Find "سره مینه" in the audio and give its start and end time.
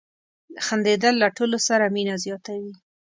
1.67-2.15